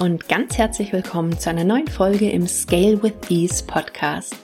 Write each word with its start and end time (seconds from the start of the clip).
und 0.00 0.30
ganz 0.30 0.56
herzlich 0.56 0.94
willkommen 0.94 1.38
zu 1.38 1.50
einer 1.50 1.62
neuen 1.62 1.86
Folge 1.86 2.30
im 2.30 2.46
Scale 2.46 3.02
with 3.02 3.12
Ease 3.28 3.62
Podcast. 3.62 4.34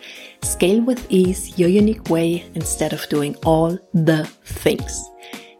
Scale 0.44 0.86
with 0.86 0.98
Ease, 1.08 1.50
your 1.58 1.68
unique 1.68 2.10
way 2.10 2.44
instead 2.52 2.92
of 2.92 3.06
doing 3.06 3.34
all 3.42 3.80
the 3.94 4.24
things. 4.62 5.02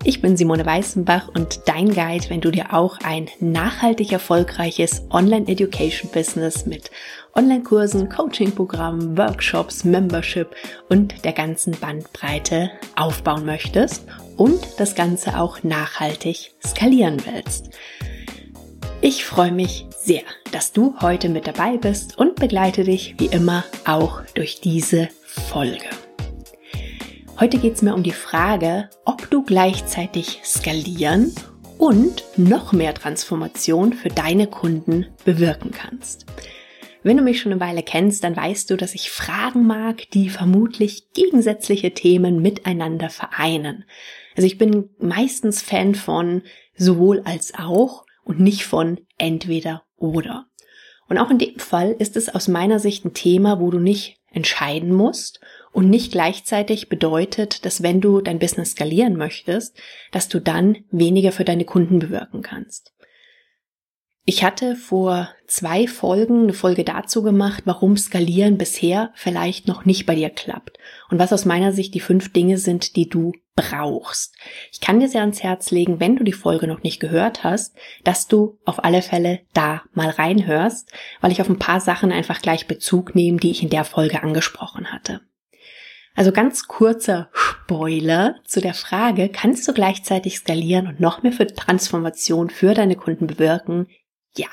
Ich 0.04 0.20
bin 0.20 0.36
Simone 0.36 0.66
Weißenbach 0.66 1.28
und 1.28 1.62
dein 1.64 1.88
Guide, 1.88 2.28
wenn 2.28 2.42
du 2.42 2.50
dir 2.50 2.74
auch 2.74 2.98
ein 3.04 3.30
nachhaltig 3.40 4.12
erfolgreiches 4.12 5.02
Online-Education-Business 5.10 6.66
mit 6.66 6.90
Online-Kursen, 7.34 8.10
Coaching-Programmen, 8.10 9.16
Workshops, 9.16 9.82
Membership 9.82 10.54
und 10.90 11.24
der 11.24 11.32
ganzen 11.32 11.72
Bandbreite 11.72 12.70
aufbauen 12.96 13.46
möchtest 13.46 14.04
und 14.36 14.60
das 14.78 14.94
Ganze 14.94 15.40
auch 15.40 15.62
nachhaltig 15.62 16.52
skalieren 16.62 17.22
willst. 17.24 17.70
Ich 19.02 19.24
freue 19.26 19.52
mich 19.52 19.86
sehr, 20.00 20.22
dass 20.52 20.72
du 20.72 20.94
heute 21.00 21.28
mit 21.28 21.46
dabei 21.46 21.76
bist 21.76 22.16
und 22.18 22.36
begleite 22.36 22.82
dich 22.82 23.14
wie 23.18 23.26
immer 23.26 23.64
auch 23.84 24.22
durch 24.34 24.60
diese 24.60 25.10
Folge. 25.22 25.84
Heute 27.38 27.58
geht 27.58 27.74
es 27.74 27.82
mir 27.82 27.94
um 27.94 28.02
die 28.02 28.12
Frage, 28.12 28.88
ob 29.04 29.28
du 29.30 29.42
gleichzeitig 29.42 30.40
skalieren 30.44 31.34
und 31.76 32.24
noch 32.38 32.72
mehr 32.72 32.94
Transformation 32.94 33.92
für 33.92 34.08
deine 34.08 34.46
Kunden 34.46 35.06
bewirken 35.26 35.72
kannst. 35.72 36.24
Wenn 37.02 37.18
du 37.18 37.22
mich 37.22 37.40
schon 37.40 37.52
eine 37.52 37.60
Weile 37.60 37.82
kennst, 37.82 38.24
dann 38.24 38.34
weißt 38.34 38.70
du, 38.70 38.76
dass 38.76 38.94
ich 38.94 39.10
Fragen 39.10 39.66
mag, 39.66 40.10
die 40.12 40.30
vermutlich 40.30 41.12
gegensätzliche 41.12 41.92
Themen 41.92 42.40
miteinander 42.40 43.10
vereinen. 43.10 43.84
Also 44.36 44.46
ich 44.46 44.56
bin 44.56 44.88
meistens 44.98 45.60
Fan 45.60 45.94
von 45.94 46.42
sowohl 46.76 47.20
als 47.24 47.52
auch 47.54 48.05
und 48.26 48.40
nicht 48.40 48.66
von 48.66 49.00
entweder 49.18 49.84
oder. 49.96 50.46
Und 51.08 51.18
auch 51.18 51.30
in 51.30 51.38
dem 51.38 51.58
Fall 51.58 51.92
ist 51.92 52.16
es 52.16 52.28
aus 52.28 52.48
meiner 52.48 52.80
Sicht 52.80 53.04
ein 53.04 53.14
Thema, 53.14 53.60
wo 53.60 53.70
du 53.70 53.78
nicht 53.78 54.20
entscheiden 54.32 54.92
musst 54.92 55.40
und 55.72 55.88
nicht 55.88 56.10
gleichzeitig 56.10 56.88
bedeutet, 56.88 57.64
dass 57.64 57.82
wenn 57.82 58.00
du 58.00 58.20
dein 58.20 58.40
Business 58.40 58.72
skalieren 58.72 59.16
möchtest, 59.16 59.78
dass 60.10 60.28
du 60.28 60.40
dann 60.40 60.78
weniger 60.90 61.30
für 61.30 61.44
deine 61.44 61.64
Kunden 61.64 62.00
bewirken 62.00 62.42
kannst. 62.42 62.92
Ich 64.28 64.42
hatte 64.42 64.74
vor 64.74 65.28
zwei 65.46 65.86
Folgen 65.86 66.42
eine 66.42 66.52
Folge 66.52 66.82
dazu 66.82 67.22
gemacht, 67.22 67.62
warum 67.64 67.96
Skalieren 67.96 68.58
bisher 68.58 69.12
vielleicht 69.14 69.68
noch 69.68 69.84
nicht 69.84 70.04
bei 70.04 70.16
dir 70.16 70.30
klappt 70.30 70.78
und 71.10 71.20
was 71.20 71.32
aus 71.32 71.44
meiner 71.44 71.72
Sicht 71.72 71.94
die 71.94 72.00
fünf 72.00 72.32
Dinge 72.32 72.58
sind, 72.58 72.96
die 72.96 73.08
du 73.08 73.30
brauchst. 73.54 74.34
Ich 74.72 74.80
kann 74.80 74.98
dir 74.98 75.08
sehr 75.08 75.20
ans 75.20 75.44
Herz 75.44 75.70
legen, 75.70 76.00
wenn 76.00 76.16
du 76.16 76.24
die 76.24 76.32
Folge 76.32 76.66
noch 76.66 76.82
nicht 76.82 76.98
gehört 76.98 77.44
hast, 77.44 77.76
dass 78.02 78.26
du 78.26 78.58
auf 78.64 78.82
alle 78.82 79.00
Fälle 79.00 79.42
da 79.54 79.82
mal 79.94 80.10
reinhörst, 80.10 80.90
weil 81.20 81.30
ich 81.30 81.40
auf 81.40 81.48
ein 81.48 81.60
paar 81.60 81.80
Sachen 81.80 82.10
einfach 82.10 82.42
gleich 82.42 82.66
Bezug 82.66 83.14
nehme, 83.14 83.38
die 83.38 83.52
ich 83.52 83.62
in 83.62 83.70
der 83.70 83.84
Folge 83.84 84.24
angesprochen 84.24 84.90
hatte. 84.92 85.20
Also 86.16 86.32
ganz 86.32 86.66
kurzer 86.66 87.30
Spoiler 87.32 88.40
zu 88.44 88.60
der 88.60 88.74
Frage, 88.74 89.28
kannst 89.28 89.68
du 89.68 89.72
gleichzeitig 89.72 90.38
skalieren 90.38 90.88
und 90.88 90.98
noch 90.98 91.22
mehr 91.22 91.32
für 91.32 91.46
Transformation 91.46 92.50
für 92.50 92.74
deine 92.74 92.96
Kunden 92.96 93.28
bewirken? 93.28 93.86
Ja. 94.36 94.48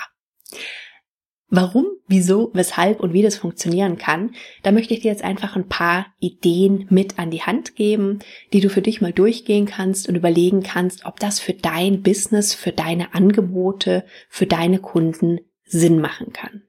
Warum, 1.55 1.85
wieso, 2.07 2.49
weshalb 2.53 2.99
und 2.99 3.13
wie 3.13 3.21
das 3.21 3.37
funktionieren 3.37 3.99
kann, 3.99 4.33
da 4.63 4.71
möchte 4.71 4.95
ich 4.95 5.01
dir 5.01 5.11
jetzt 5.11 5.23
einfach 5.23 5.55
ein 5.55 5.69
paar 5.69 6.07
Ideen 6.19 6.87
mit 6.89 7.19
an 7.19 7.29
die 7.29 7.43
Hand 7.43 7.75
geben, 7.75 8.19
die 8.53 8.59
du 8.59 8.71
für 8.71 8.81
dich 8.81 9.01
mal 9.01 9.13
durchgehen 9.13 9.67
kannst 9.67 10.09
und 10.09 10.15
überlegen 10.15 10.63
kannst, 10.63 11.05
ob 11.05 11.19
das 11.19 11.39
für 11.39 11.53
dein 11.53 12.01
Business, 12.01 12.55
für 12.55 12.71
deine 12.71 13.13
Angebote, 13.13 14.03
für 14.29 14.47
deine 14.47 14.79
Kunden 14.79 15.41
Sinn 15.63 16.01
machen 16.01 16.33
kann. 16.33 16.63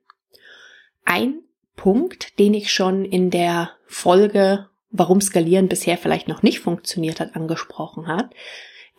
Ein 1.06 1.40
Punkt, 1.76 2.38
den 2.38 2.52
ich 2.52 2.70
schon 2.70 3.06
in 3.06 3.30
der 3.30 3.70
Folge, 3.86 4.68
warum 4.90 5.22
Skalieren 5.22 5.68
bisher 5.68 5.96
vielleicht 5.96 6.28
noch 6.28 6.42
nicht 6.42 6.60
funktioniert 6.60 7.20
hat, 7.20 7.36
angesprochen 7.36 8.06
hat, 8.06 8.34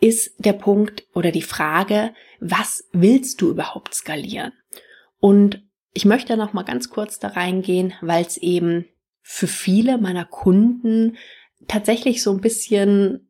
ist 0.00 0.34
der 0.38 0.52
Punkt 0.52 1.06
oder 1.14 1.30
die 1.30 1.42
Frage, 1.42 2.14
was 2.40 2.84
willst 2.92 3.40
du 3.40 3.50
überhaupt 3.50 3.94
skalieren? 3.94 4.52
Und 5.18 5.62
ich 5.92 6.04
möchte 6.04 6.36
noch 6.36 6.52
mal 6.52 6.62
ganz 6.62 6.90
kurz 6.90 7.18
da 7.18 7.28
reingehen, 7.28 7.94
weil 8.02 8.24
es 8.24 8.36
eben 8.36 8.86
für 9.22 9.46
viele 9.46 9.98
meiner 9.98 10.24
Kunden 10.24 11.16
tatsächlich 11.66 12.22
so 12.22 12.32
ein 12.32 12.40
bisschen 12.40 13.26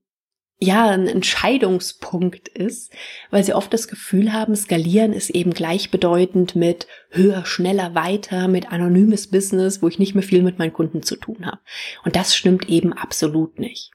ja, 0.58 0.88
ein 0.88 1.06
Entscheidungspunkt 1.06 2.48
ist, 2.48 2.90
weil 3.30 3.44
sie 3.44 3.52
oft 3.52 3.72
das 3.74 3.88
Gefühl 3.88 4.32
haben, 4.32 4.56
skalieren 4.56 5.12
ist 5.12 5.28
eben 5.28 5.52
gleichbedeutend 5.52 6.56
mit 6.56 6.86
höher, 7.10 7.44
schneller, 7.44 7.94
weiter, 7.94 8.48
mit 8.48 8.72
anonymes 8.72 9.26
Business, 9.30 9.82
wo 9.82 9.88
ich 9.88 9.98
nicht 9.98 10.14
mehr 10.14 10.22
viel 10.22 10.42
mit 10.42 10.58
meinen 10.58 10.72
Kunden 10.72 11.02
zu 11.02 11.16
tun 11.16 11.44
habe. 11.44 11.60
Und 12.04 12.16
das 12.16 12.34
stimmt 12.34 12.70
eben 12.70 12.94
absolut 12.94 13.58
nicht. 13.58 13.90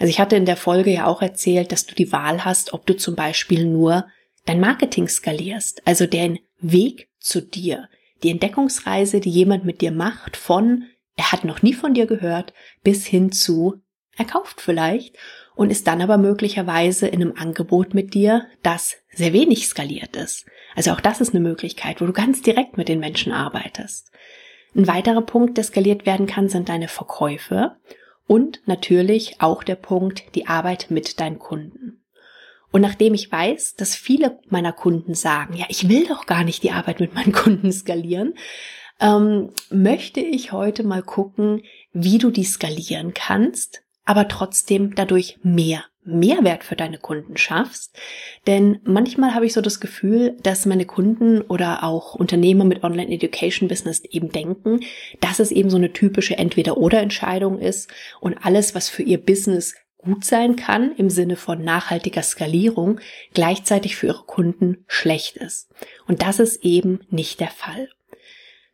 Also 0.00 0.08
ich 0.10 0.18
hatte 0.18 0.34
in 0.34 0.46
der 0.46 0.56
Folge 0.56 0.90
ja 0.90 1.06
auch 1.06 1.20
erzählt, 1.20 1.72
dass 1.72 1.84
du 1.84 1.94
die 1.94 2.10
Wahl 2.10 2.44
hast, 2.44 2.72
ob 2.72 2.86
du 2.86 2.96
zum 2.96 3.14
Beispiel 3.14 3.66
nur 3.66 4.06
dein 4.46 4.58
Marketing 4.58 5.06
skalierst, 5.06 5.86
also 5.86 6.06
den 6.06 6.38
Weg 6.58 7.10
zu 7.18 7.42
dir, 7.42 7.86
die 8.22 8.30
Entdeckungsreise, 8.30 9.20
die 9.20 9.30
jemand 9.30 9.66
mit 9.66 9.82
dir 9.82 9.92
macht, 9.92 10.38
von 10.38 10.84
er 11.16 11.32
hat 11.32 11.44
noch 11.44 11.60
nie 11.60 11.74
von 11.74 11.92
dir 11.92 12.06
gehört, 12.06 12.54
bis 12.82 13.06
hin 13.06 13.30
zu 13.30 13.82
er 14.16 14.24
kauft 14.24 14.62
vielleicht 14.62 15.16
und 15.54 15.70
ist 15.70 15.86
dann 15.86 16.00
aber 16.00 16.16
möglicherweise 16.16 17.06
in 17.06 17.20
einem 17.20 17.34
Angebot 17.36 17.92
mit 17.92 18.14
dir, 18.14 18.46
das 18.62 18.96
sehr 19.12 19.34
wenig 19.34 19.66
skaliert 19.68 20.16
ist. 20.16 20.46
Also 20.74 20.92
auch 20.92 21.00
das 21.00 21.20
ist 21.20 21.34
eine 21.34 21.46
Möglichkeit, 21.46 22.00
wo 22.00 22.06
du 22.06 22.12
ganz 22.14 22.40
direkt 22.40 22.78
mit 22.78 22.88
den 22.88 23.00
Menschen 23.00 23.32
arbeitest. 23.32 24.10
Ein 24.74 24.86
weiterer 24.86 25.22
Punkt, 25.22 25.58
der 25.58 25.64
skaliert 25.64 26.06
werden 26.06 26.26
kann, 26.26 26.48
sind 26.48 26.70
deine 26.70 26.88
Verkäufe 26.88 27.76
und 28.30 28.60
natürlich 28.66 29.40
auch 29.40 29.64
der 29.64 29.74
Punkt, 29.74 30.36
die 30.36 30.46
Arbeit 30.46 30.86
mit 30.88 31.18
deinen 31.18 31.40
Kunden. 31.40 32.04
Und 32.70 32.80
nachdem 32.80 33.12
ich 33.12 33.32
weiß, 33.32 33.74
dass 33.74 33.96
viele 33.96 34.38
meiner 34.48 34.72
Kunden 34.72 35.14
sagen, 35.14 35.56
ja, 35.56 35.66
ich 35.68 35.88
will 35.88 36.06
doch 36.06 36.26
gar 36.26 36.44
nicht 36.44 36.62
die 36.62 36.70
Arbeit 36.70 37.00
mit 37.00 37.12
meinen 37.12 37.32
Kunden 37.42 37.72
skalieren, 37.72 38.34
ähm, 39.00 39.50
möchte 39.68 40.20
ich 40.20 40.52
heute 40.52 40.84
mal 40.84 41.02
gucken, 41.02 41.64
wie 41.92 42.18
du 42.18 42.30
die 42.30 42.44
skalieren 42.44 43.14
kannst, 43.14 43.82
aber 44.04 44.28
trotzdem 44.28 44.94
dadurch 44.94 45.40
mehr 45.42 45.82
Mehrwert 46.04 46.64
für 46.64 46.76
deine 46.76 46.98
Kunden 46.98 47.36
schaffst. 47.36 47.96
Denn 48.46 48.80
manchmal 48.84 49.34
habe 49.34 49.46
ich 49.46 49.52
so 49.52 49.60
das 49.60 49.80
Gefühl, 49.80 50.36
dass 50.42 50.66
meine 50.66 50.86
Kunden 50.86 51.42
oder 51.42 51.84
auch 51.84 52.14
Unternehmer 52.14 52.64
mit 52.64 52.82
Online 52.82 53.12
Education 53.12 53.68
Business 53.68 54.00
eben 54.04 54.30
denken, 54.30 54.80
dass 55.20 55.40
es 55.40 55.50
eben 55.50 55.70
so 55.70 55.76
eine 55.76 55.92
typische 55.92 56.38
Entweder-oder-Entscheidung 56.38 57.58
ist 57.58 57.90
und 58.20 58.38
alles, 58.44 58.74
was 58.74 58.88
für 58.88 59.02
ihr 59.02 59.18
Business 59.18 59.74
gut 59.98 60.24
sein 60.24 60.56
kann 60.56 60.94
im 60.96 61.10
Sinne 61.10 61.36
von 61.36 61.62
nachhaltiger 61.62 62.22
Skalierung, 62.22 63.00
gleichzeitig 63.34 63.96
für 63.96 64.06
ihre 64.06 64.24
Kunden 64.24 64.84
schlecht 64.86 65.36
ist. 65.36 65.68
Und 66.06 66.22
das 66.22 66.38
ist 66.38 66.64
eben 66.64 67.00
nicht 67.10 67.40
der 67.40 67.50
Fall. 67.50 67.90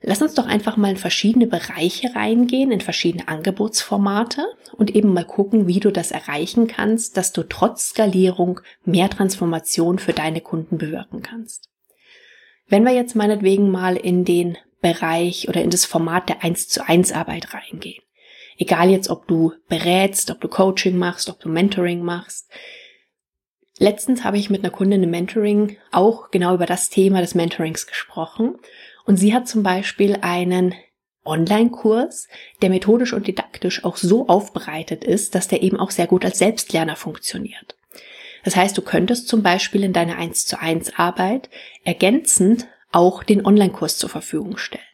Lass 0.08 0.22
uns 0.22 0.34
doch 0.34 0.46
einfach 0.46 0.76
mal 0.76 0.92
in 0.92 0.96
verschiedene 0.96 1.48
Bereiche 1.48 2.14
reingehen, 2.14 2.70
in 2.70 2.80
verschiedene 2.80 3.26
Angebotsformate 3.26 4.46
und 4.76 4.94
eben 4.94 5.12
mal 5.12 5.24
gucken, 5.24 5.66
wie 5.66 5.80
du 5.80 5.90
das 5.90 6.12
erreichen 6.12 6.68
kannst, 6.68 7.16
dass 7.16 7.32
du 7.32 7.42
trotz 7.42 7.88
Skalierung 7.88 8.60
mehr 8.84 9.10
Transformation 9.10 9.98
für 9.98 10.12
deine 10.12 10.40
Kunden 10.40 10.78
bewirken 10.78 11.22
kannst. 11.22 11.70
Wenn 12.68 12.84
wir 12.84 12.92
jetzt 12.92 13.16
meinetwegen 13.16 13.68
mal 13.68 13.96
in 13.96 14.24
den 14.24 14.56
Bereich 14.80 15.48
oder 15.48 15.60
in 15.60 15.70
das 15.70 15.84
Format 15.84 16.28
der 16.28 16.44
1 16.44 16.68
zu 16.68 16.86
1 16.86 17.10
Arbeit 17.10 17.52
reingehen. 17.52 18.04
Egal 18.58 18.90
jetzt, 18.90 19.10
ob 19.10 19.26
du 19.26 19.54
berätst, 19.68 20.30
ob 20.30 20.40
du 20.40 20.46
Coaching 20.46 20.96
machst, 20.96 21.28
ob 21.28 21.40
du 21.40 21.48
Mentoring 21.48 22.04
machst. 22.04 22.48
Letztens 23.78 24.22
habe 24.22 24.38
ich 24.38 24.50
mit 24.50 24.62
einer 24.62 24.70
Kundin 24.72 25.02
im 25.02 25.10
Mentoring 25.10 25.78
auch 25.90 26.30
genau 26.30 26.54
über 26.54 26.66
das 26.66 26.90
Thema 26.90 27.22
des 27.22 27.34
Mentorings 27.34 27.88
gesprochen 27.88 28.56
und 29.06 29.16
sie 29.16 29.32
hat 29.34 29.48
zum 29.48 29.62
Beispiel 29.62 30.18
einen 30.20 30.74
Online-Kurs, 31.24 32.28
der 32.62 32.70
methodisch 32.70 33.12
und 33.12 33.26
didaktisch 33.26 33.84
auch 33.84 33.96
so 33.96 34.28
aufbereitet 34.28 35.04
ist, 35.04 35.34
dass 35.34 35.48
der 35.48 35.62
eben 35.62 35.78
auch 35.78 35.90
sehr 35.90 36.06
gut 36.06 36.24
als 36.24 36.38
Selbstlerner 36.38 36.96
funktioniert. 36.96 37.76
Das 38.44 38.54
heißt, 38.54 38.78
du 38.78 38.82
könntest 38.82 39.28
zum 39.28 39.42
Beispiel 39.42 39.82
in 39.82 39.92
deiner 39.92 40.16
1 40.16 40.46
zu 40.46 40.60
1 40.60 40.98
Arbeit 40.98 41.50
ergänzend 41.84 42.68
auch 42.92 43.24
den 43.24 43.44
Online-Kurs 43.44 43.98
zur 43.98 44.08
Verfügung 44.08 44.56
stellen. 44.56 44.84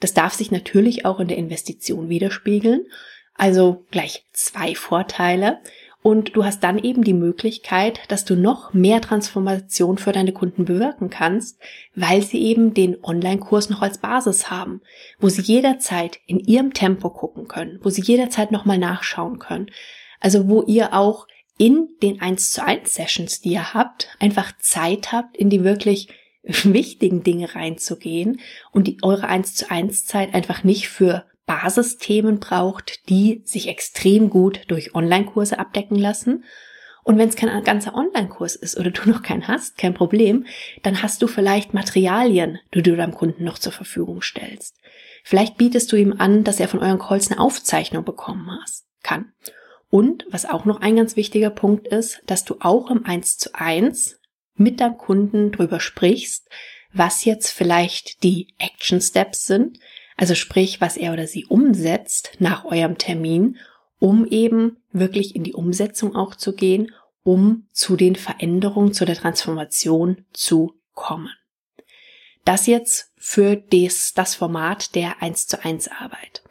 Das 0.00 0.14
darf 0.14 0.34
sich 0.34 0.50
natürlich 0.50 1.04
auch 1.04 1.18
in 1.18 1.28
der 1.28 1.36
Investition 1.36 2.08
widerspiegeln. 2.08 2.86
Also 3.34 3.84
gleich 3.90 4.24
zwei 4.32 4.74
Vorteile. 4.74 5.60
Und 6.06 6.36
du 6.36 6.44
hast 6.44 6.62
dann 6.62 6.76
eben 6.76 7.02
die 7.02 7.14
Möglichkeit, 7.14 7.98
dass 8.08 8.26
du 8.26 8.36
noch 8.36 8.74
mehr 8.74 9.00
Transformation 9.00 9.96
für 9.96 10.12
deine 10.12 10.34
Kunden 10.34 10.66
bewirken 10.66 11.08
kannst, 11.08 11.58
weil 11.94 12.20
sie 12.20 12.42
eben 12.42 12.74
den 12.74 13.02
Online-Kurs 13.02 13.70
noch 13.70 13.80
als 13.80 13.96
Basis 13.96 14.50
haben, 14.50 14.82
wo 15.18 15.30
sie 15.30 15.40
jederzeit 15.40 16.18
in 16.26 16.40
ihrem 16.40 16.74
Tempo 16.74 17.08
gucken 17.08 17.48
können, 17.48 17.80
wo 17.82 17.88
sie 17.88 18.02
jederzeit 18.02 18.52
nochmal 18.52 18.76
nachschauen 18.76 19.38
können. 19.38 19.70
Also 20.20 20.46
wo 20.46 20.60
ihr 20.64 20.92
auch 20.92 21.26
in 21.56 21.88
den 22.02 22.20
1 22.20 22.52
zu 22.52 22.62
1 22.62 22.92
Sessions, 22.92 23.40
die 23.40 23.52
ihr 23.52 23.72
habt, 23.72 24.08
einfach 24.20 24.52
Zeit 24.58 25.10
habt, 25.10 25.34
in 25.38 25.48
die 25.48 25.64
wirklich 25.64 26.08
wichtigen 26.42 27.22
Dinge 27.22 27.54
reinzugehen 27.54 28.40
und 28.72 28.88
die 28.88 28.98
eure 29.00 29.26
1 29.26 29.54
zu 29.54 29.70
1 29.70 30.04
Zeit 30.04 30.34
einfach 30.34 30.64
nicht 30.64 30.86
für 30.86 31.24
Basisthemen 31.46 32.40
braucht, 32.40 33.08
die 33.08 33.42
sich 33.44 33.68
extrem 33.68 34.30
gut 34.30 34.62
durch 34.68 34.94
Online-Kurse 34.94 35.58
abdecken 35.58 35.98
lassen. 35.98 36.44
Und 37.02 37.18
wenn 37.18 37.28
es 37.28 37.36
kein 37.36 37.62
ganzer 37.64 37.94
Online-Kurs 37.94 38.56
ist 38.56 38.78
oder 38.78 38.90
du 38.90 39.10
noch 39.10 39.22
keinen 39.22 39.46
hast, 39.46 39.76
kein 39.76 39.92
Problem, 39.92 40.46
dann 40.82 41.02
hast 41.02 41.20
du 41.20 41.26
vielleicht 41.26 41.74
Materialien, 41.74 42.58
die 42.72 42.82
du 42.82 42.96
deinem 42.96 43.12
Kunden 43.12 43.44
noch 43.44 43.58
zur 43.58 43.72
Verfügung 43.72 44.22
stellst. 44.22 44.76
Vielleicht 45.22 45.56
bietest 45.58 45.92
du 45.92 45.96
ihm 45.96 46.14
an, 46.18 46.44
dass 46.44 46.60
er 46.60 46.68
von 46.68 46.80
euren 46.80 46.98
Calls 46.98 47.30
eine 47.30 47.40
Aufzeichnung 47.40 48.04
bekommen 48.04 48.48
kann. 49.02 49.32
Und 49.90 50.26
was 50.30 50.46
auch 50.46 50.64
noch 50.64 50.80
ein 50.80 50.96
ganz 50.96 51.14
wichtiger 51.14 51.50
Punkt 51.50 51.88
ist, 51.88 52.20
dass 52.26 52.44
du 52.44 52.56
auch 52.60 52.90
im 52.90 53.04
1 53.04 53.36
zu 53.38 53.54
1 53.54 54.18
mit 54.54 54.80
deinem 54.80 54.98
Kunden 54.98 55.52
drüber 55.52 55.80
sprichst, 55.80 56.48
was 56.92 57.24
jetzt 57.24 57.50
vielleicht 57.50 58.22
die 58.22 58.54
Action 58.58 59.00
Steps 59.00 59.46
sind, 59.46 59.78
also 60.16 60.34
sprich, 60.34 60.80
was 60.80 60.96
er 60.96 61.12
oder 61.12 61.26
sie 61.26 61.46
umsetzt 61.46 62.32
nach 62.38 62.64
eurem 62.64 62.98
Termin, 62.98 63.58
um 63.98 64.26
eben 64.26 64.76
wirklich 64.92 65.34
in 65.34 65.44
die 65.44 65.54
Umsetzung 65.54 66.14
auch 66.14 66.34
zu 66.34 66.54
gehen, 66.54 66.92
um 67.22 67.66
zu 67.72 67.96
den 67.96 68.16
Veränderungen, 68.16 68.92
zu 68.92 69.04
der 69.04 69.16
Transformation 69.16 70.24
zu 70.32 70.74
kommen. 70.92 71.30
Das 72.44 72.66
jetzt 72.66 73.12
für 73.16 73.56
des, 73.56 74.12
das 74.12 74.34
Format 74.34 74.94
der 74.94 75.22
1 75.22 75.46
zu 75.46 75.64
1 75.64 75.88
Arbeit. 75.88 76.42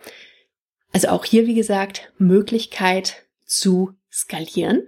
Also 0.91 1.09
auch 1.09 1.25
hier, 1.25 1.45
wie 1.45 1.53
gesagt, 1.53 2.11
Möglichkeit 2.17 3.27
zu 3.45 3.93
skalieren 4.11 4.83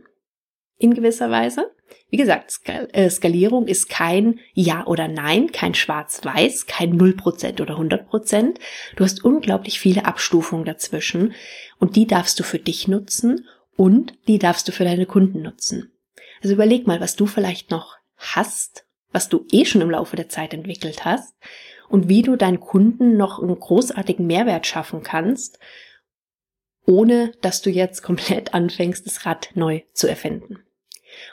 in 0.77 0.93
gewisser 0.93 1.29
Weise. 1.31 1.71
Wie 2.09 2.17
gesagt, 2.17 2.61
äh, 2.65 3.09
Skalierung 3.09 3.67
ist 3.67 3.89
kein 3.89 4.39
Ja 4.53 4.85
oder 4.85 5.07
Nein, 5.07 5.51
kein 5.51 5.73
Schwarz-Weiß, 5.73 6.65
kein 6.65 6.97
0% 6.97 7.61
oder 7.61 7.77
100%. 7.77 8.59
Du 8.95 9.03
hast 9.03 9.23
unglaublich 9.23 9.79
viele 9.79 10.05
Abstufungen 10.05 10.65
dazwischen 10.65 11.33
und 11.79 11.95
die 11.95 12.07
darfst 12.07 12.39
du 12.39 12.43
für 12.43 12.59
dich 12.59 12.87
nutzen 12.87 13.47
und 13.75 14.13
die 14.27 14.39
darfst 14.39 14.67
du 14.67 14.71
für 14.71 14.83
deine 14.83 15.05
Kunden 15.05 15.41
nutzen. 15.41 15.91
Also 16.41 16.53
überleg 16.53 16.87
mal, 16.87 17.01
was 17.01 17.15
du 17.15 17.25
vielleicht 17.25 17.71
noch 17.71 17.97
hast, 18.17 18.85
was 19.11 19.29
du 19.29 19.45
eh 19.51 19.65
schon 19.65 19.81
im 19.81 19.91
Laufe 19.91 20.15
der 20.15 20.29
Zeit 20.29 20.53
entwickelt 20.53 21.05
hast 21.05 21.35
und 21.89 22.09
wie 22.09 22.21
du 22.21 22.35
deinen 22.35 22.59
Kunden 22.59 23.17
noch 23.17 23.41
einen 23.41 23.59
großartigen 23.59 24.27
Mehrwert 24.27 24.67
schaffen 24.67 25.03
kannst, 25.03 25.59
ohne 26.85 27.31
dass 27.41 27.61
du 27.61 27.69
jetzt 27.69 28.03
komplett 28.03 28.53
anfängst, 28.53 29.05
das 29.05 29.25
Rad 29.25 29.49
neu 29.53 29.81
zu 29.93 30.07
erfinden. 30.07 30.59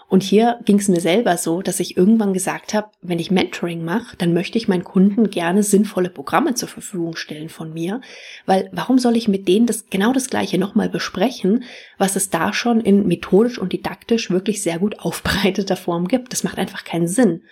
Und 0.09 0.23
hier 0.23 0.61
ging 0.65 0.79
es 0.79 0.89
mir 0.89 1.01
selber 1.01 1.37
so, 1.37 1.63
dass 1.63 1.81
ich 1.81 1.97
irgendwann 1.97 2.33
gesagt 2.33 2.75
habe, 2.75 2.91
wenn 3.01 3.19
ich 3.19 3.31
Mentoring 3.31 3.85
mache, 3.85 4.17
dann 4.17 4.33
möchte 4.33 4.59
ich 4.59 4.69
meinen 4.69 4.85
Kunden 4.85 5.31
gerne 5.31 5.63
sinnvolle 5.63 6.11
Programme 6.11 6.55
zur 6.55 6.69
Verfügung 6.69 7.17
stellen 7.17 7.49
von 7.49 7.73
mir, 7.73 8.01
weil 8.47 8.69
warum 8.73 8.99
soll 8.99 9.17
ich 9.17 9.29
mit 9.29 9.49
denen 9.49 9.67
das 9.67 9.87
genau 9.91 10.13
das 10.13 10.29
gleiche 10.29 10.59
nochmal 10.59 10.89
besprechen, 10.89 11.65
was 11.99 12.17
es 12.17 12.31
da 12.31 12.53
schon 12.53 12.81
in 12.81 13.07
methodisch 13.07 13.59
und 13.59 13.73
didaktisch 13.73 14.31
wirklich 14.31 14.63
sehr 14.63 14.79
gut 14.79 15.01
aufbereiteter 15.01 15.77
Form 15.77 16.09
gibt? 16.09 16.33
Das 16.33 16.45
macht 16.45 16.59
einfach 16.59 16.85
keinen 16.85 17.09
Sinn. 17.09 17.43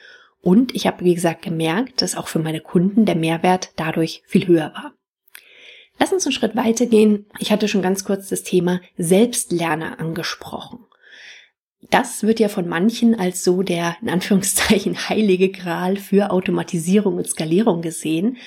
Und 0.42 0.74
ich 0.74 0.86
habe, 0.86 1.04
wie 1.04 1.14
gesagt, 1.14 1.42
gemerkt, 1.42 2.00
dass 2.00 2.16
auch 2.16 2.28
für 2.28 2.38
meine 2.38 2.60
Kunden 2.60 3.04
der 3.04 3.16
Mehrwert 3.16 3.72
dadurch 3.76 4.22
viel 4.26 4.46
höher 4.46 4.72
war. 4.74 4.94
Lass 6.00 6.14
uns 6.14 6.24
einen 6.24 6.32
Schritt 6.32 6.56
weitergehen. 6.56 7.26
Ich 7.38 7.52
hatte 7.52 7.68
schon 7.68 7.82
ganz 7.82 8.04
kurz 8.04 8.30
das 8.30 8.42
Thema 8.42 8.80
Selbstlerner 8.96 10.00
angesprochen. 10.00 10.86
Das 11.90 12.22
wird 12.22 12.40
ja 12.40 12.48
von 12.48 12.66
manchen 12.66 13.18
als 13.18 13.44
so 13.44 13.62
der, 13.62 13.96
in 14.00 14.08
Anführungszeichen, 14.08 14.96
heilige 15.10 15.50
Gral 15.50 15.96
für 15.96 16.30
Automatisierung 16.30 17.16
und 17.16 17.28
Skalierung 17.28 17.82
gesehen. 17.82 18.38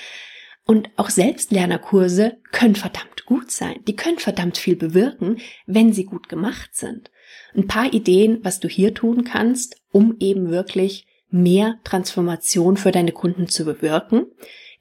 Und 0.66 0.90
auch 0.96 1.12
Selbstlernerkurse 1.12 2.38
können 2.52 2.76
verdammt 2.76 3.26
gut 3.26 3.52
sein. 3.52 3.76
Die 3.88 3.96
können 3.96 4.18
verdammt 4.18 4.58
viel 4.58 4.76
bewirken, 4.76 5.38
wenn 5.68 5.94
sie 5.94 6.06
gut 6.06 6.30
gemacht 6.30 6.72
sind. 6.74 7.12
Ein 7.54 7.68
paar 7.68 7.94
Ideen, 7.94 8.40
was 8.42 8.62
du 8.62 8.68
hier 8.68 8.96
tun 8.96 9.26
kannst, 9.26 9.76
um 9.92 10.16
eben 10.20 10.50
wirklich 10.50 11.06
mehr 11.30 11.76
Transformation 11.84 12.78
für 12.78 12.92
deine 12.92 13.12
Kunden 13.12 13.48
zu 13.48 13.64
bewirken, 13.64 14.26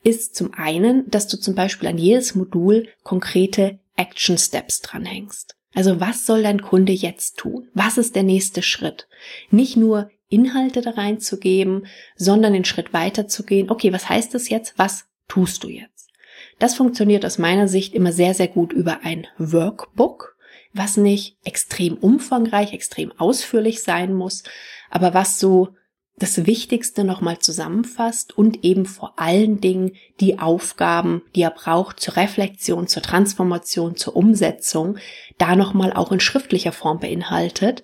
ist 0.05 0.35
zum 0.35 0.53
einen, 0.55 1.09
dass 1.11 1.29
du 1.29 1.37
zum 1.39 1.55
Beispiel 1.55 1.89
an 1.89 1.99
jedes 1.99 2.35
Modul 2.35 2.89
konkrete 3.03 3.79
Action 3.97 4.39
Steps 4.39 4.81
dranhängst. 4.81 5.57
Also 5.75 6.01
was 6.01 6.27
soll 6.27 6.43
dein 6.43 6.63
Kunde 6.63 6.93
jetzt 6.93 7.39
tun? 7.39 7.69
Was 7.75 7.99
ist 7.99 8.15
der 8.15 8.25
nächste 8.25 8.63
Schritt? 8.63 9.09
Nicht 9.51 9.77
nur 9.77 10.11
Inhalte 10.29 10.81
da 10.81 10.91
reinzugeben, 10.91 11.87
sondern 12.17 12.55
den 12.55 12.65
Schritt 12.65 12.93
weiter 12.93 13.29
zu 13.29 13.45
gehen. 13.45 13.71
Okay, 13.71 13.93
was 13.93 14.09
heißt 14.09 14.35
das 14.35 14.49
jetzt? 14.49 14.79
Was 14.79 15.05
tust 15.29 15.63
du 15.63 15.69
jetzt? 15.69 16.11
Das 16.59 16.75
funktioniert 16.75 17.25
aus 17.25 17.39
meiner 17.39 17.69
Sicht 17.69 17.95
immer 17.95 18.13
sehr, 18.13 18.35
sehr 18.35 18.49
gut 18.49 18.73
über 18.73 19.01
ein 19.03 19.27
Workbook, 19.39 20.37
was 20.73 20.97
nicht 20.97 21.37
extrem 21.45 21.97
umfangreich, 21.97 22.73
extrem 22.73 23.13
ausführlich 23.13 23.83
sein 23.83 24.15
muss, 24.15 24.43
aber 24.91 25.15
was 25.15 25.39
so 25.39 25.75
das 26.23 26.47
Wichtigste 26.47 27.05
nochmal 27.05 27.41
zusammenfasst 27.41 28.37
und 28.37 28.65
eben 28.65 28.87
vor 28.87 29.19
allen 29.19 29.61
Dingen 29.61 29.93
die 30.21 30.39
Aufgaben, 30.39 31.23
die 31.35 31.43
er 31.43 31.51
braucht 31.51 32.01
zur 32.01 32.17
Reflexion, 32.17 32.87
zur 32.87 33.03
Transformation, 33.03 33.97
zur 33.97 34.15
Umsetzung, 34.15 34.99
da 35.39 35.57
nochmal 35.57 35.93
auch 35.93 36.13
in 36.13 36.21
schriftlicher 36.21 36.73
Form 36.73 37.01
beinhaltet. 37.01 37.83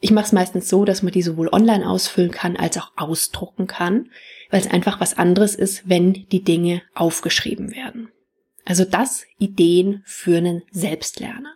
Ich 0.00 0.10
mache 0.10 0.26
es 0.26 0.32
meistens 0.32 0.68
so, 0.68 0.84
dass 0.84 1.02
man 1.02 1.12
die 1.12 1.22
sowohl 1.22 1.48
online 1.48 1.88
ausfüllen 1.88 2.30
kann 2.30 2.56
als 2.56 2.76
auch 2.76 2.92
ausdrucken 2.96 3.66
kann, 3.66 4.10
weil 4.50 4.60
es 4.60 4.70
einfach 4.70 5.00
was 5.00 5.16
anderes 5.16 5.54
ist, 5.54 5.88
wenn 5.88 6.12
die 6.12 6.44
Dinge 6.44 6.82
aufgeschrieben 6.94 7.74
werden. 7.74 8.10
Also 8.64 8.84
das 8.84 9.24
Ideen 9.38 10.02
für 10.04 10.36
einen 10.36 10.62
Selbstlerner. 10.70 11.54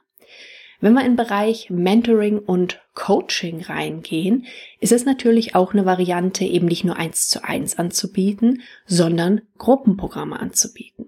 Wenn 0.85 0.93
wir 0.93 1.07
im 1.07 1.17
Bereich 1.17 1.71
Mentoring 1.71 2.39
und 2.39 2.79
Coaching 2.93 3.63
reingehen, 3.63 4.45
ist 4.81 4.93
es 4.93 5.07
natürlich 5.07 5.55
auch 5.55 5.73
eine 5.73 5.87
Variante, 5.87 6.45
eben 6.45 6.67
nicht 6.67 6.85
nur 6.85 6.97
eins 6.97 7.27
zu 7.27 7.43
eins 7.43 7.79
anzubieten, 7.79 8.61
sondern 8.85 9.41
Gruppenprogramme 9.57 10.39
anzubieten. 10.39 11.07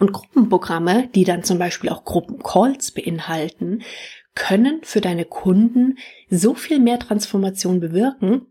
Und 0.00 0.12
Gruppenprogramme, 0.12 1.08
die 1.14 1.22
dann 1.22 1.44
zum 1.44 1.60
Beispiel 1.60 1.88
auch 1.88 2.04
Gruppencalls 2.04 2.90
beinhalten, 2.90 3.82
können 4.34 4.80
für 4.82 5.00
deine 5.00 5.24
Kunden 5.24 5.96
so 6.28 6.54
viel 6.54 6.80
mehr 6.80 6.98
Transformation 6.98 7.78
bewirken, 7.78 8.46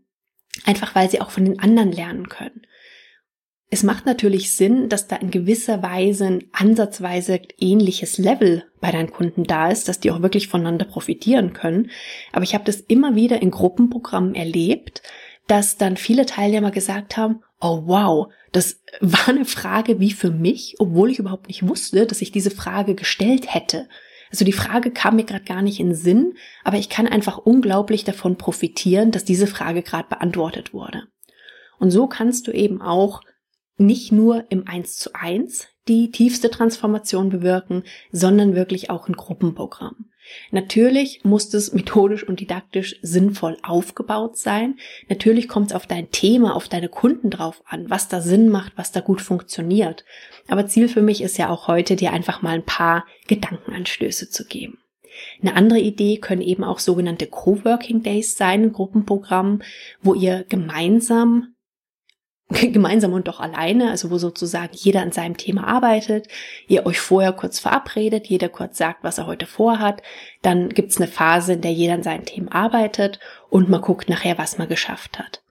einfach 0.64 0.96
weil 0.96 1.10
sie 1.10 1.20
auch 1.20 1.32
von 1.32 1.44
den 1.44 1.60
anderen 1.60 1.92
lernen 1.92 2.30
können. 2.30 2.62
Es 3.72 3.84
macht 3.84 4.08
natürlich 4.08 4.56
Sinn, 4.56 4.90
dass 4.90 5.08
da 5.08 5.16
in 5.18 5.30
gewisser 5.30 5.84
Weise 5.84 6.26
ein 6.26 6.44
ansatzweise 6.54 7.40
ähnliches 7.60 8.18
Level 8.18 8.64
bei 8.82 8.92
deinen 8.92 9.12
Kunden 9.12 9.44
da 9.44 9.70
ist, 9.70 9.88
dass 9.88 10.00
die 10.00 10.10
auch 10.10 10.24
wirklich 10.24 10.48
voneinander 10.48 10.86
profitieren 10.86 11.54
können. 11.54 11.92
Aber 12.32 12.44
ich 12.44 12.56
habe 12.56 12.64
das 12.64 12.78
immer 12.78 13.16
wieder 13.16 13.44
in 13.44 13.52
Gruppenprogrammen 13.52 14.34
erlebt, 14.34 15.04
dass 15.46 15.78
dann 15.78 15.98
viele 15.98 16.26
Teilnehmer 16.26 16.72
gesagt 16.72 17.16
haben, 17.16 17.44
oh 17.62 17.84
wow, 17.86 18.28
das 18.52 18.82
war 19.02 19.28
eine 19.28 19.46
Frage 19.46 20.00
wie 20.00 20.12
für 20.12 20.32
mich, 20.32 20.76
obwohl 20.80 21.12
ich 21.12 21.20
überhaupt 21.20 21.48
nicht 21.48 21.68
wusste, 21.68 22.08
dass 22.08 22.22
ich 22.22 22.32
diese 22.32 22.52
Frage 22.52 22.96
gestellt 22.96 23.54
hätte. 23.54 23.88
Also 24.32 24.46
die 24.46 24.54
Frage 24.54 24.92
kam 24.92 25.16
mir 25.16 25.26
gerade 25.26 25.46
gar 25.46 25.62
nicht 25.62 25.80
in 25.80 25.94
Sinn, 25.94 26.36
aber 26.64 26.78
ich 26.78 26.90
kann 26.90 27.08
einfach 27.08 27.38
unglaublich 27.38 28.04
davon 28.04 28.36
profitieren, 28.38 29.12
dass 29.12 29.26
diese 29.26 29.48
Frage 29.48 29.84
gerade 29.84 30.08
beantwortet 30.08 30.74
wurde. 30.74 31.04
Und 31.80 31.92
so 31.92 32.08
kannst 32.08 32.48
du 32.48 32.52
eben 32.52 32.82
auch 32.82 33.22
nicht 33.80 34.12
nur 34.12 34.46
im 34.50 34.68
Eins 34.68 34.98
zu 34.98 35.14
eins 35.14 35.68
die 35.88 36.12
tiefste 36.12 36.52
Transformation 36.52 37.30
bewirken, 37.30 37.84
sondern 38.12 38.56
wirklich 38.56 38.90
auch 38.90 39.08
ein 39.08 39.16
Gruppenprogramm. 39.16 40.10
Natürlich 40.52 41.22
muss 41.24 41.52
es 41.56 41.74
methodisch 41.74 42.24
und 42.24 42.40
didaktisch 42.40 42.98
sinnvoll 43.02 43.58
aufgebaut 43.64 44.38
sein. 44.38 44.78
Natürlich 45.08 45.48
kommt 45.48 45.72
es 45.72 45.76
auf 45.76 45.88
dein 45.88 46.12
Thema, 46.12 46.56
auf 46.56 46.68
deine 46.68 46.90
Kunden 46.90 47.32
drauf 47.32 47.64
an, 47.66 47.90
was 47.90 48.08
da 48.08 48.22
Sinn 48.22 48.50
macht, 48.50 48.74
was 48.76 48.92
da 48.92 49.00
gut 49.00 49.22
funktioniert. 49.22 50.06
Aber 50.48 50.68
Ziel 50.68 50.88
für 50.88 51.02
mich 51.02 51.22
ist 51.22 51.40
ja 51.40 51.50
auch 51.50 51.68
heute, 51.68 51.96
dir 51.96 52.14
einfach 52.14 52.44
mal 52.44 52.54
ein 52.54 52.66
paar 52.66 53.06
Gedankenanstöße 53.28 54.30
zu 54.30 54.46
geben. 54.46 54.78
Eine 55.42 55.56
andere 55.56 55.80
Idee 55.80 56.18
können 56.18 56.42
eben 56.42 56.64
auch 56.64 56.80
sogenannte 56.80 57.28
Coworking 57.28 58.04
Days 58.04 58.38
sein, 58.38 58.64
ein 58.64 58.74
Gruppenprogramm, 58.74 59.62
wo 60.02 60.14
ihr 60.14 60.46
gemeinsam 60.48 61.56
gemeinsam 62.72 63.14
und 63.14 63.28
doch 63.28 63.40
alleine, 63.40 63.92
also 63.92 64.10
wo 64.10 64.18
sozusagen 64.18 64.74
jeder 64.74 65.02
an 65.02 65.12
seinem 65.12 65.38
Thema 65.38 65.68
arbeitet, 65.68 66.28
ihr 66.68 66.86
euch 66.86 67.00
vorher 67.00 67.32
kurz 67.32 67.60
verabredet, 67.60 68.28
jeder 68.28 68.50
kurz 68.50 68.78
sagt, 68.78 69.04
was 69.04 69.20
er 69.20 69.28
heute 69.28 69.46
vorhat, 69.46 70.02
dann 70.42 70.70
gibt's 70.70 70.98
eine 70.98 71.08
Phase, 71.08 71.54
in 71.54 71.62
der 71.62 71.72
jeder 71.72 71.94
an 71.94 72.04
seinen 72.04 72.26
Themen 72.26 72.50
arbeitet 72.50 73.20
und 73.50 73.70
man 73.70 73.82
guckt 73.82 74.10
nachher, 74.10 74.38
was 74.38 74.58
man 74.58 74.68
geschafft 74.68 75.20
hat. 75.20 75.44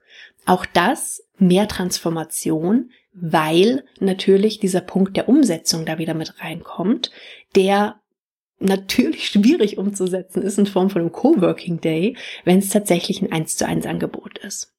Auch 0.45 0.65
das 0.65 1.23
mehr 1.37 1.67
Transformation, 1.67 2.91
weil 3.13 3.85
natürlich 3.99 4.59
dieser 4.59 4.81
Punkt 4.81 5.15
der 5.15 5.29
Umsetzung 5.29 5.85
da 5.85 5.99
wieder 5.99 6.13
mit 6.13 6.41
reinkommt, 6.41 7.11
der 7.55 8.01
natürlich 8.59 9.27
schwierig 9.29 9.77
umzusetzen 9.77 10.43
ist 10.43 10.59
in 10.59 10.65
Form 10.65 10.89
von 10.89 11.01
einem 11.01 11.13
Coworking 11.13 11.79
Day, 11.79 12.17
wenn 12.43 12.59
es 12.59 12.69
tatsächlich 12.69 13.21
ein 13.21 13.31
1 13.31 13.55
zu 13.55 13.65
1 13.65 13.85
Angebot 13.85 14.37
ist. 14.39 14.73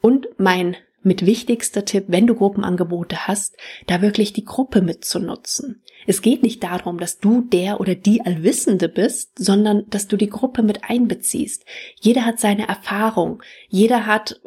Und 0.00 0.28
mein 0.36 0.76
mit 1.02 1.24
wichtigster 1.24 1.84
Tipp, 1.84 2.04
wenn 2.08 2.26
du 2.26 2.34
Gruppenangebote 2.34 3.26
hast, 3.26 3.56
da 3.86 4.02
wirklich 4.02 4.32
die 4.32 4.44
Gruppe 4.44 4.82
mitzunutzen. 4.82 5.82
Es 6.06 6.22
geht 6.22 6.42
nicht 6.42 6.62
darum, 6.62 6.98
dass 6.98 7.18
du 7.18 7.42
der 7.42 7.80
oder 7.80 7.94
die 7.94 8.22
Allwissende 8.22 8.88
bist, 8.88 9.38
sondern 9.38 9.84
dass 9.90 10.08
du 10.08 10.16
die 10.16 10.30
Gruppe 10.30 10.62
mit 10.62 10.84
einbeziehst. 10.84 11.64
Jeder 12.00 12.24
hat 12.24 12.40
seine 12.40 12.66
Erfahrung, 12.66 13.42
jeder 13.68 14.06
hat 14.06 14.40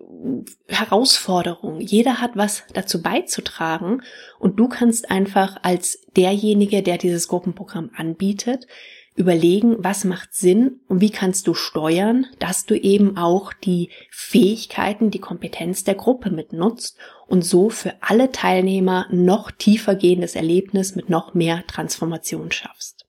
Herausforderungen, 0.68 1.82
jeder 1.82 2.20
hat 2.22 2.32
was 2.36 2.64
dazu 2.74 3.02
beizutragen 3.02 4.02
und 4.40 4.60
du 4.60 4.68
kannst 4.68 5.12
einfach 5.12 5.58
als 5.62 6.06
derjenige, 6.16 6.82
der 6.84 6.98
dieses 6.98 7.28
Gruppenprogramm 7.28 7.92
anbietet, 7.96 8.68
überlegen, 9.16 9.76
was 9.80 10.06
macht 10.06 10.34
Sinn 10.34 10.80
und 10.88 11.02
wie 11.02 11.10
kannst 11.10 11.48
du 11.48 11.54
steuern, 11.54 12.28
dass 12.40 12.66
du 12.66 12.76
eben 12.76 13.18
auch 13.18 13.52
die 13.52 13.90
Fähigkeiten, 14.10 15.12
die 15.12 15.20
Kompetenz 15.20 15.84
der 15.84 15.96
Gruppe 15.96 16.32
mitnutzt 16.32 16.98
und 17.28 17.44
so 17.44 17.70
für 17.70 17.94
alle 18.02 18.32
Teilnehmer 18.32 19.08
noch 19.12 19.52
tiefer 19.52 19.96
gehendes 19.96 20.36
Erlebnis 20.36 20.96
mit 20.96 21.10
noch 21.10 21.34
mehr 21.34 21.66
Transformation 21.68 22.52
schaffst. 22.52 23.06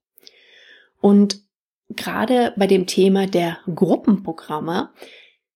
Und 1.01 1.41
gerade 1.89 2.53
bei 2.57 2.67
dem 2.67 2.87
Thema 2.87 3.27
der 3.27 3.59
Gruppenprogramme 3.73 4.91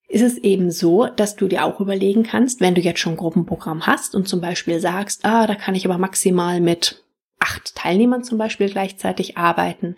ist 0.09 0.23
es 0.23 0.39
eben 0.39 0.71
so, 0.71 1.07
dass 1.07 1.35
du 1.35 1.49
dir 1.49 1.65
auch 1.65 1.81
überlegen 1.81 2.23
kannst, 2.23 2.61
wenn 2.61 2.77
du 2.77 2.81
jetzt 2.81 3.01
schon 3.01 3.15
ein 3.15 3.19
Gruppenprogramm 3.19 3.87
hast 3.87 4.15
und 4.15 4.29
zum 4.29 4.41
Beispiel 4.41 4.79
sagst, 4.79 5.25
ah, 5.25 5.47
da 5.49 5.57
kann 5.57 5.75
ich 5.75 5.85
aber 5.85 5.99
maximal 5.99 6.61
mit 6.61 7.03
acht 7.41 7.75
Teilnehmern 7.75 8.23
zum 8.23 8.39
Beispiel 8.39 8.71
gleichzeitig 8.71 9.37
arbeiten, 9.37 9.97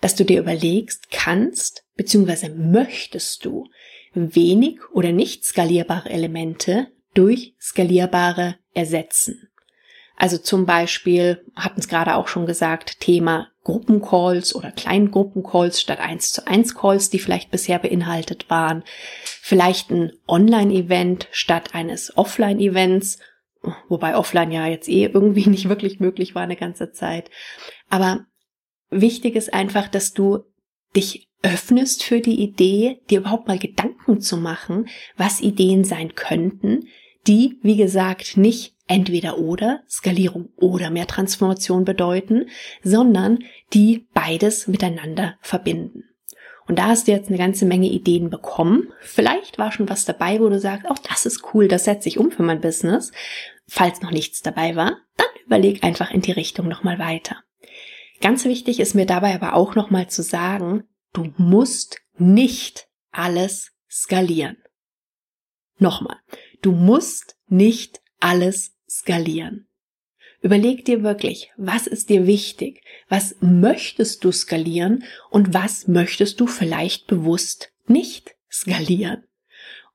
dass 0.00 0.14
du 0.16 0.24
dir 0.24 0.40
überlegst, 0.40 1.10
kannst 1.10 1.84
bzw. 1.96 2.48
möchtest 2.50 3.44
du 3.44 3.66
wenig 4.14 4.80
oder 4.92 5.12
nicht 5.12 5.44
skalierbare 5.44 6.10
Elemente 6.10 6.88
durch 7.14 7.54
skalierbare 7.60 8.56
ersetzen. 8.74 9.48
Also 10.16 10.36
zum 10.36 10.66
Beispiel, 10.66 11.42
hatten 11.56 11.80
es 11.80 11.88
gerade 11.88 12.14
auch 12.14 12.28
schon 12.28 12.44
gesagt, 12.44 13.00
Thema 13.00 13.48
Gruppencalls 13.64 14.54
oder 14.54 14.70
Kleingruppencalls 14.70 15.80
statt 15.80 15.98
1 15.98 16.32
zu 16.32 16.46
1 16.46 16.74
Calls, 16.74 17.08
die 17.08 17.18
vielleicht 17.18 17.50
bisher 17.50 17.78
beinhaltet 17.78 18.50
waren. 18.50 18.84
Vielleicht 19.24 19.90
ein 19.90 20.12
Online-Event 20.28 21.28
statt 21.30 21.74
eines 21.74 22.16
Offline-Events, 22.18 23.18
wobei 23.88 24.14
Offline 24.14 24.52
ja 24.52 24.66
jetzt 24.66 24.88
eh 24.90 25.04
irgendwie 25.04 25.46
nicht 25.48 25.70
wirklich 25.70 26.00
möglich 26.00 26.34
war 26.34 26.42
eine 26.42 26.56
ganze 26.56 26.92
Zeit. 26.92 27.30
Aber 27.88 28.26
wichtig 28.90 29.36
ist 29.36 29.52
einfach, 29.54 29.88
dass 29.88 30.12
du 30.12 30.40
dich 30.94 31.28
öffnest 31.42 32.02
für 32.02 32.20
die 32.20 32.40
Idee, 32.40 33.00
dir 33.08 33.20
überhaupt 33.20 33.48
mal 33.48 33.58
Gedanken 33.58 34.20
zu 34.20 34.36
machen, 34.36 34.88
was 35.16 35.40
Ideen 35.40 35.84
sein 35.84 36.14
könnten, 36.14 36.86
die, 37.26 37.58
wie 37.62 37.76
gesagt, 37.76 38.36
nicht 38.36 38.74
entweder 38.86 39.38
oder, 39.38 39.82
Skalierung 39.88 40.50
oder 40.56 40.90
mehr 40.90 41.06
Transformation 41.06 41.84
bedeuten, 41.84 42.46
sondern 42.82 43.38
die 43.72 44.08
beides 44.12 44.66
miteinander 44.66 45.36
verbinden. 45.40 46.04
Und 46.66 46.78
da 46.78 46.86
hast 46.86 47.08
du 47.08 47.12
jetzt 47.12 47.28
eine 47.28 47.38
ganze 47.38 47.66
Menge 47.66 47.88
Ideen 47.88 48.30
bekommen. 48.30 48.92
Vielleicht 49.00 49.58
war 49.58 49.72
schon 49.72 49.88
was 49.88 50.04
dabei, 50.04 50.40
wo 50.40 50.48
du 50.48 50.58
sagst, 50.58 50.86
auch 50.88 50.98
das 50.98 51.26
ist 51.26 51.42
cool, 51.52 51.68
das 51.68 51.84
setze 51.84 52.08
ich 52.08 52.18
um 52.18 52.30
für 52.30 52.42
mein 52.42 52.60
Business. 52.60 53.12
Falls 53.66 54.02
noch 54.02 54.10
nichts 54.10 54.42
dabei 54.42 54.76
war, 54.76 54.98
dann 55.16 55.26
überleg 55.46 55.82
einfach 55.82 56.10
in 56.10 56.20
die 56.20 56.32
Richtung 56.32 56.68
nochmal 56.68 56.98
weiter. 56.98 57.36
Ganz 58.20 58.44
wichtig 58.44 58.80
ist 58.80 58.94
mir 58.94 59.06
dabei 59.06 59.34
aber 59.34 59.54
auch 59.54 59.74
nochmal 59.74 60.08
zu 60.08 60.22
sagen, 60.22 60.84
du 61.12 61.32
musst 61.36 62.00
nicht 62.18 62.88
alles 63.10 63.72
skalieren. 63.88 64.58
Nochmal, 65.78 66.16
du 66.60 66.72
musst 66.72 67.36
nicht 67.48 68.00
alles 68.20 68.76
skalieren. 68.88 69.66
Überleg 70.42 70.84
dir 70.84 71.02
wirklich, 71.02 71.50
was 71.56 71.86
ist 71.86 72.08
dir 72.08 72.26
wichtig? 72.26 72.82
Was 73.08 73.36
möchtest 73.40 74.24
du 74.24 74.32
skalieren 74.32 75.04
und 75.30 75.52
was 75.52 75.86
möchtest 75.88 76.40
du 76.40 76.46
vielleicht 76.46 77.06
bewusst 77.06 77.72
nicht 77.86 78.36
skalieren? 78.50 79.24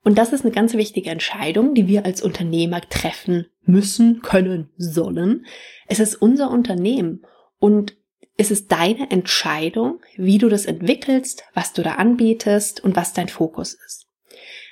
Und 0.04 0.20
das 0.20 0.34
ist 0.34 0.46
eine 0.46 0.54
ganz 0.54 0.76
wichtige 0.76 1.10
Entscheidung, 1.10 1.74
die 1.74 1.88
wir 1.88 2.06
als 2.06 2.22
Unternehmer 2.22 2.82
treffen 2.82 3.48
müssen, 3.64 4.22
können, 4.22 4.70
sollen. 4.78 5.48
Es 5.88 6.00
ist 6.00 6.16
unser 6.16 6.52
Unternehmen 6.52 7.26
und 7.58 7.98
es 8.38 8.52
ist 8.52 8.72
deine 8.72 9.12
Entscheidung, 9.12 10.02
wie 10.18 10.38
du 10.38 10.50
das 10.50 10.66
entwickelst, 10.66 11.44
was 11.54 11.74
du 11.74 11.82
da 11.84 11.96
anbietest 11.96 12.84
und 12.84 12.96
was 12.96 13.14
dein 13.14 13.30
Fokus 13.30 13.74
ist. 13.74 14.08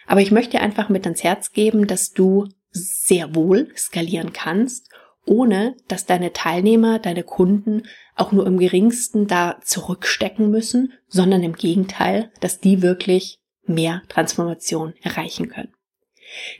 Aber 0.05 0.21
ich 0.21 0.31
möchte 0.31 0.57
dir 0.57 0.61
einfach 0.61 0.89
mit 0.89 1.05
ans 1.05 1.23
Herz 1.23 1.51
geben, 1.51 1.87
dass 1.87 2.11
du 2.11 2.47
sehr 2.71 3.35
wohl 3.35 3.71
skalieren 3.77 4.33
kannst, 4.33 4.89
ohne 5.25 5.75
dass 5.87 6.05
deine 6.05 6.33
Teilnehmer, 6.33 6.99
deine 6.99 7.23
Kunden 7.23 7.83
auch 8.15 8.33
nur 8.33 8.45
im 8.45 8.57
geringsten 8.57 9.27
da 9.27 9.59
zurückstecken 9.63 10.49
müssen, 10.49 10.93
sondern 11.07 11.43
im 11.43 11.53
Gegenteil, 11.53 12.31
dass 12.41 12.59
die 12.59 12.81
wirklich 12.81 13.39
mehr 13.65 14.01
Transformation 14.09 14.93
erreichen 15.01 15.47
können. 15.47 15.73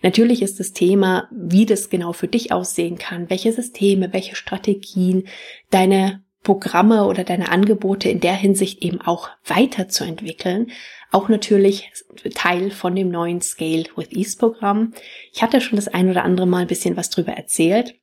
Natürlich 0.01 0.41
ist 0.41 0.59
das 0.59 0.71
Thema, 0.71 1.27
wie 1.31 1.65
das 1.65 1.89
genau 1.89 2.13
für 2.13 2.27
dich 2.27 2.51
aussehen 2.51 2.97
kann, 2.97 3.29
welche 3.29 3.51
Systeme, 3.51 4.13
welche 4.13 4.35
Strategien, 4.35 5.27
deine 5.69 6.23
Programme 6.43 7.05
oder 7.05 7.23
deine 7.23 7.49
Angebote 7.49 8.09
in 8.09 8.19
der 8.19 8.33
Hinsicht 8.33 8.83
eben 8.83 9.01
auch 9.01 9.29
weiterzuentwickeln. 9.45 10.71
Auch 11.11 11.29
natürlich 11.29 11.91
Teil 12.35 12.69
von 12.69 12.95
dem 12.95 13.09
neuen 13.09 13.41
Scale 13.41 13.85
with 13.95 14.11
Ease 14.11 14.37
Programm. 14.37 14.93
Ich 15.31 15.41
hatte 15.41 15.61
schon 15.61 15.77
das 15.77 15.87
ein 15.87 16.09
oder 16.09 16.23
andere 16.23 16.45
Mal 16.45 16.63
ein 16.63 16.67
bisschen 16.67 16.97
was 16.97 17.09
drüber 17.09 17.33
erzählt. 17.33 17.95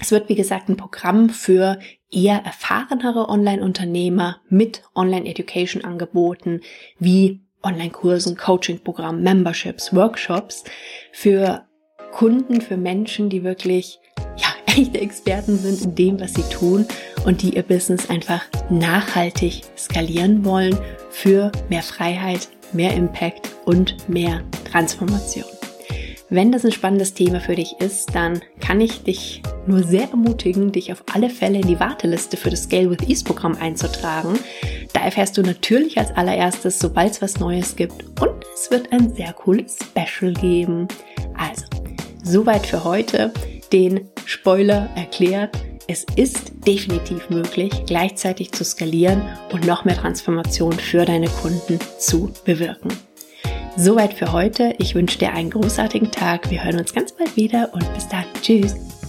Es 0.00 0.12
wird, 0.12 0.28
wie 0.28 0.34
gesagt, 0.34 0.68
ein 0.68 0.76
Programm 0.76 1.30
für 1.30 1.78
eher 2.10 2.44
erfahrenere 2.44 3.28
Online-Unternehmer 3.28 4.40
mit 4.48 4.82
Online-Education-Angeboten 4.94 6.60
wie 6.98 7.40
Online-Kursen, 7.62 8.36
Coaching-Programmen, 8.36 9.22
Memberships, 9.22 9.94
Workshops 9.94 10.64
für 11.12 11.66
Kunden, 12.12 12.60
für 12.60 12.76
Menschen, 12.76 13.30
die 13.30 13.44
wirklich 13.44 13.98
ja, 14.36 14.48
echte 14.66 15.00
Experten 15.00 15.58
sind 15.58 15.82
in 15.82 15.94
dem, 15.94 16.20
was 16.20 16.34
sie 16.34 16.48
tun 16.50 16.86
und 17.24 17.42
die 17.42 17.56
ihr 17.56 17.62
Business 17.62 18.08
einfach 18.10 18.42
nachhaltig 18.70 19.62
skalieren 19.76 20.44
wollen 20.44 20.76
für 21.10 21.50
mehr 21.68 21.82
Freiheit, 21.82 22.48
mehr 22.72 22.94
Impact 22.94 23.50
und 23.64 24.08
mehr 24.08 24.42
Transformation. 24.70 25.44
Wenn 26.32 26.52
das 26.52 26.64
ein 26.64 26.70
spannendes 26.70 27.12
Thema 27.12 27.40
für 27.40 27.56
dich 27.56 27.74
ist, 27.80 28.14
dann 28.14 28.40
kann 28.60 28.80
ich 28.80 29.02
dich 29.02 29.42
nur 29.66 29.82
sehr 29.82 30.08
ermutigen, 30.10 30.70
dich 30.70 30.92
auf 30.92 31.02
alle 31.12 31.28
Fälle 31.28 31.58
in 31.58 31.66
die 31.66 31.80
Warteliste 31.80 32.36
für 32.36 32.50
das 32.50 32.62
Scale 32.62 32.88
with 32.88 33.08
Ease 33.08 33.24
Programm 33.24 33.56
einzutragen. 33.60 34.38
Da 34.92 35.00
erfährst 35.00 35.36
du 35.36 35.42
natürlich 35.42 35.98
als 35.98 36.12
allererstes, 36.12 36.78
sobald 36.78 37.12
es 37.12 37.22
was 37.22 37.40
Neues 37.40 37.74
gibt 37.74 38.04
und 38.20 38.44
es 38.54 38.70
wird 38.70 38.92
ein 38.92 39.12
sehr 39.12 39.32
cooles 39.32 39.76
Special 39.82 40.32
geben. 40.34 40.86
Also, 41.36 41.64
soweit 42.22 42.64
für 42.64 42.84
heute. 42.84 43.32
Den 43.72 44.08
Spoiler 44.24 44.88
erklärt. 44.96 45.56
Es 45.90 46.04
ist 46.14 46.52
definitiv 46.68 47.30
möglich, 47.30 47.72
gleichzeitig 47.84 48.52
zu 48.52 48.64
skalieren 48.64 49.22
und 49.52 49.66
noch 49.66 49.84
mehr 49.84 49.96
Transformation 49.96 50.72
für 50.72 51.04
deine 51.04 51.26
Kunden 51.26 51.80
zu 51.98 52.32
bewirken. 52.44 52.92
Soweit 53.76 54.14
für 54.14 54.30
heute. 54.30 54.72
Ich 54.78 54.94
wünsche 54.94 55.18
dir 55.18 55.32
einen 55.32 55.50
großartigen 55.50 56.12
Tag. 56.12 56.48
Wir 56.48 56.62
hören 56.62 56.78
uns 56.78 56.94
ganz 56.94 57.10
bald 57.10 57.34
wieder 57.34 57.70
und 57.74 57.92
bis 57.92 58.06
dann. 58.06 58.22
Tschüss. 58.40 58.99